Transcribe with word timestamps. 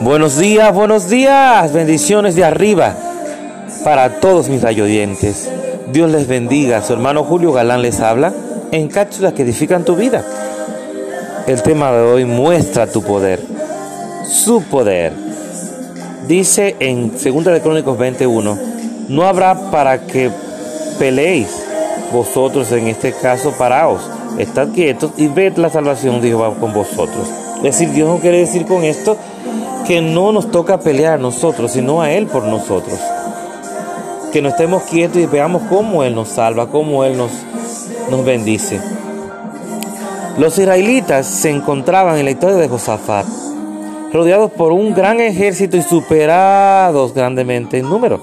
Buenos 0.00 0.36
días, 0.36 0.74
buenos 0.74 1.08
días, 1.08 1.72
bendiciones 1.72 2.34
de 2.34 2.44
arriba 2.44 2.94
para 3.82 4.20
todos 4.20 4.50
mis 4.50 4.62
oyentes. 4.62 5.48
Dios 5.90 6.10
les 6.10 6.28
bendiga. 6.28 6.82
Su 6.82 6.92
hermano 6.92 7.24
Julio 7.24 7.52
Galán 7.52 7.80
les 7.80 8.00
habla 8.00 8.34
en 8.72 8.88
cápsulas 8.88 9.32
que 9.32 9.42
edifican 9.42 9.84
tu 9.84 9.96
vida. 9.96 10.22
El 11.46 11.62
tema 11.62 11.92
de 11.92 12.02
hoy 12.02 12.24
muestra 12.26 12.86
tu 12.86 13.02
poder, 13.02 13.40
su 14.28 14.62
poder. 14.64 15.14
Dice 16.28 16.76
en 16.78 17.12
2 17.12 17.44
de 17.44 17.60
Crónicos 17.62 17.96
21, 17.96 18.58
no 19.08 19.22
habrá 19.22 19.70
para 19.70 20.06
que 20.06 20.30
peleéis 20.98 21.48
vosotros 22.12 22.70
en 22.72 22.88
este 22.88 23.12
caso 23.12 23.52
paraos, 23.52 24.02
estad 24.38 24.68
quietos 24.74 25.12
y 25.16 25.28
ved 25.28 25.56
la 25.56 25.70
salvación 25.70 26.20
de 26.20 26.28
Jehová 26.28 26.54
con 26.60 26.74
vosotros. 26.74 27.28
Es 27.58 27.78
decir, 27.78 27.90
Dios 27.92 28.08
no 28.08 28.18
quiere 28.18 28.40
decir 28.40 28.66
con 28.66 28.84
esto 28.84 29.16
que 29.86 30.00
no 30.00 30.32
nos 30.32 30.50
toca 30.50 30.80
pelear 30.80 31.14
a 31.14 31.18
nosotros, 31.18 31.72
sino 31.72 32.02
a 32.02 32.12
Él 32.12 32.26
por 32.26 32.44
nosotros. 32.44 32.98
Que 34.32 34.42
no 34.42 34.48
estemos 34.48 34.82
quietos 34.84 35.18
y 35.18 35.26
veamos 35.26 35.62
cómo 35.68 36.02
Él 36.02 36.14
nos 36.14 36.28
salva, 36.28 36.68
cómo 36.68 37.04
Él 37.04 37.16
nos, 37.16 37.30
nos 38.10 38.24
bendice. 38.24 38.80
Los 40.38 40.58
israelitas 40.58 41.26
se 41.26 41.50
encontraban 41.50 42.18
en 42.18 42.26
la 42.26 42.32
historia 42.32 42.56
de 42.56 42.68
Josafat, 42.68 43.26
rodeados 44.12 44.50
por 44.50 44.72
un 44.72 44.92
gran 44.92 45.20
ejército 45.20 45.76
y 45.76 45.82
superados 45.82 47.14
grandemente 47.14 47.78
en 47.78 47.88
número. 47.88 48.20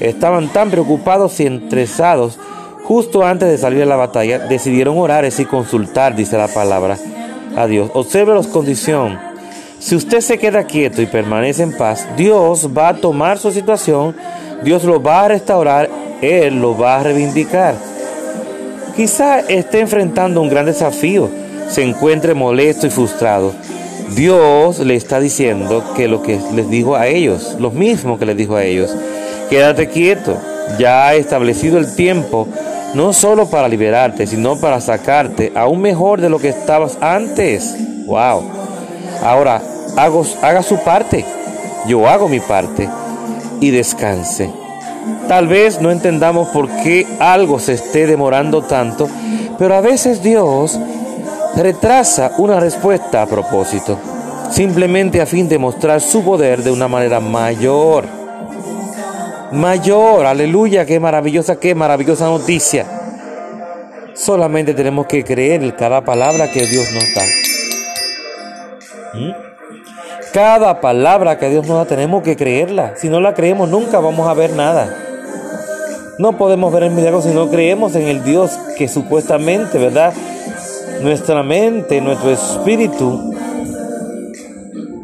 Estaban 0.00 0.48
tan 0.48 0.70
preocupados 0.70 1.40
y 1.40 1.46
entresados, 1.46 2.38
justo 2.84 3.24
antes 3.24 3.48
de 3.48 3.56
salir 3.56 3.82
a 3.82 3.86
la 3.86 3.96
batalla, 3.96 4.40
decidieron 4.40 4.98
orar 4.98 5.24
y 5.24 5.44
consultar, 5.46 6.14
dice 6.14 6.36
la 6.36 6.48
palabra, 6.48 6.98
a 7.56 7.66
Dios. 7.66 7.90
Observe 7.94 8.34
la 8.34 8.42
condición 8.42 9.35
si 9.86 9.94
usted 9.94 10.20
se 10.20 10.36
queda 10.36 10.64
quieto 10.64 11.00
y 11.00 11.06
permanece 11.06 11.62
en 11.62 11.70
paz, 11.70 12.08
Dios 12.16 12.70
va 12.76 12.88
a 12.88 12.96
tomar 12.96 13.38
su 13.38 13.52
situación, 13.52 14.16
Dios 14.64 14.82
lo 14.82 15.00
va 15.00 15.24
a 15.24 15.28
restaurar, 15.28 15.88
Él 16.20 16.60
lo 16.60 16.76
va 16.76 16.96
a 16.96 17.04
reivindicar. 17.04 17.76
Quizá 18.96 19.38
esté 19.38 19.78
enfrentando 19.78 20.42
un 20.42 20.48
gran 20.48 20.66
desafío, 20.66 21.30
se 21.68 21.84
encuentre 21.84 22.34
molesto 22.34 22.88
y 22.88 22.90
frustrado. 22.90 23.52
Dios 24.16 24.80
le 24.80 24.96
está 24.96 25.20
diciendo 25.20 25.84
que 25.94 26.08
lo 26.08 26.20
que 26.20 26.40
les 26.52 26.68
dijo 26.68 26.96
a 26.96 27.06
ellos, 27.06 27.54
lo 27.60 27.70
mismo 27.70 28.18
que 28.18 28.26
les 28.26 28.36
dijo 28.36 28.56
a 28.56 28.64
ellos, 28.64 28.92
quédate 29.50 29.86
quieto, 29.86 30.36
ya 30.80 31.06
ha 31.06 31.14
establecido 31.14 31.78
el 31.78 31.94
tiempo, 31.94 32.48
no 32.94 33.12
solo 33.12 33.48
para 33.48 33.68
liberarte, 33.68 34.26
sino 34.26 34.58
para 34.58 34.80
sacarte 34.80 35.52
aún 35.54 35.80
mejor 35.80 36.20
de 36.20 36.28
lo 36.28 36.40
que 36.40 36.48
estabas 36.48 36.98
antes. 37.00 37.76
¡Wow! 38.06 38.50
Ahora, 39.22 39.62
haga 39.96 40.62
su 40.62 40.78
parte, 40.78 41.24
yo 41.86 42.08
hago 42.08 42.28
mi 42.28 42.40
parte 42.40 42.88
y 43.60 43.70
descanse. 43.70 44.50
Tal 45.28 45.48
vez 45.48 45.80
no 45.80 45.90
entendamos 45.90 46.48
por 46.48 46.68
qué 46.68 47.06
algo 47.18 47.58
se 47.58 47.74
esté 47.74 48.06
demorando 48.06 48.62
tanto, 48.62 49.08
pero 49.58 49.74
a 49.74 49.80
veces 49.80 50.22
Dios 50.22 50.78
retrasa 51.56 52.32
una 52.38 52.60
respuesta 52.60 53.22
a 53.22 53.26
propósito, 53.26 53.98
simplemente 54.50 55.20
a 55.20 55.26
fin 55.26 55.48
de 55.48 55.58
mostrar 55.58 56.00
su 56.00 56.22
poder 56.22 56.62
de 56.62 56.70
una 56.70 56.88
manera 56.88 57.20
mayor. 57.20 58.04
Mayor, 59.52 60.26
aleluya, 60.26 60.84
qué 60.84 60.98
maravillosa, 60.98 61.56
qué 61.56 61.74
maravillosa 61.74 62.26
noticia. 62.26 62.84
Solamente 64.14 64.74
tenemos 64.74 65.06
que 65.06 65.24
creer 65.24 65.62
en 65.62 65.70
cada 65.72 66.02
palabra 66.02 66.50
que 66.50 66.66
Dios 66.66 66.86
nos 66.92 67.14
da. 67.14 67.22
¿Mm? 69.14 69.45
Cada 70.36 70.82
palabra 70.82 71.38
que 71.38 71.48
Dios 71.48 71.66
nos 71.66 71.78
da 71.78 71.86
tenemos 71.86 72.22
que 72.22 72.36
creerla. 72.36 72.92
Si 72.96 73.08
no 73.08 73.22
la 73.22 73.32
creemos 73.32 73.70
nunca 73.70 74.00
vamos 74.00 74.28
a 74.28 74.34
ver 74.34 74.52
nada. 74.52 74.94
No 76.18 76.36
podemos 76.36 76.70
ver 76.74 76.82
el 76.82 76.90
milagro 76.90 77.22
si 77.22 77.30
no 77.30 77.48
creemos 77.48 77.94
en 77.94 78.06
el 78.06 78.22
Dios 78.22 78.50
que 78.76 78.86
supuestamente, 78.86 79.78
¿verdad? 79.78 80.12
Nuestra 81.00 81.42
mente, 81.42 82.02
nuestro 82.02 82.30
espíritu 82.30 83.34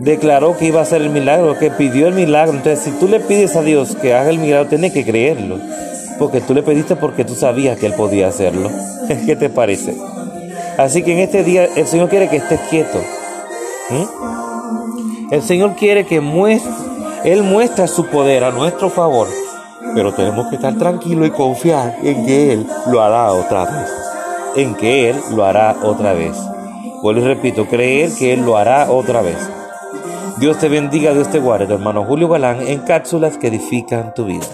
declaró 0.00 0.54
que 0.58 0.66
iba 0.66 0.80
a 0.80 0.82
hacer 0.82 1.00
el 1.00 1.08
milagro, 1.08 1.58
que 1.58 1.70
pidió 1.70 2.08
el 2.08 2.14
milagro. 2.14 2.52
Entonces, 2.52 2.80
si 2.80 2.90
tú 3.00 3.08
le 3.08 3.18
pides 3.18 3.56
a 3.56 3.62
Dios 3.62 3.96
que 3.96 4.12
haga 4.12 4.28
el 4.28 4.38
milagro, 4.38 4.68
tienes 4.68 4.92
que 4.92 5.02
creerlo. 5.02 5.56
Porque 6.18 6.42
tú 6.42 6.52
le 6.52 6.62
pediste 6.62 6.94
porque 6.94 7.24
tú 7.24 7.34
sabías 7.34 7.78
que 7.78 7.86
Él 7.86 7.94
podía 7.94 8.28
hacerlo. 8.28 8.70
¿Qué 9.26 9.34
te 9.34 9.48
parece? 9.48 9.96
Así 10.76 11.02
que 11.02 11.14
en 11.14 11.20
este 11.20 11.42
día 11.42 11.70
el 11.74 11.86
Señor 11.86 12.10
quiere 12.10 12.28
que 12.28 12.36
estés 12.36 12.60
quieto. 12.68 12.98
¿Mm? 13.88 14.51
El 15.32 15.40
Señor 15.40 15.76
quiere 15.76 16.04
que 16.04 16.20
muestre, 16.20 16.70
Él 17.24 17.42
muestra 17.42 17.86
su 17.86 18.04
poder 18.04 18.44
a 18.44 18.50
nuestro 18.50 18.90
favor, 18.90 19.28
pero 19.94 20.12
tenemos 20.12 20.48
que 20.48 20.56
estar 20.56 20.74
tranquilos 20.76 21.26
y 21.26 21.30
confiar 21.30 21.96
en 22.02 22.26
que 22.26 22.52
Él 22.52 22.66
lo 22.90 23.00
hará 23.00 23.32
otra 23.32 23.64
vez. 23.64 23.90
En 24.56 24.74
que 24.74 25.08
Él 25.08 25.16
lo 25.34 25.46
hará 25.46 25.74
otra 25.84 26.12
vez. 26.12 26.36
Vuelvo 27.00 27.22
y 27.22 27.24
repito, 27.24 27.64
creer 27.64 28.12
que 28.12 28.34
Él 28.34 28.44
lo 28.44 28.58
hará 28.58 28.90
otra 28.90 29.22
vez. 29.22 29.38
Dios 30.36 30.58
te 30.58 30.68
bendiga, 30.68 31.14
Dios 31.14 31.30
te 31.30 31.38
guarde, 31.38 31.72
hermano 31.72 32.04
Julio 32.04 32.28
Galán, 32.28 32.60
en 32.68 32.80
cápsulas 32.80 33.38
que 33.38 33.46
edifican 33.46 34.12
tu 34.12 34.26
vida. 34.26 34.44